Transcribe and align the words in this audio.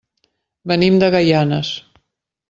Venim 0.71 0.97
de 1.03 1.09
Gaianes. 1.15 1.69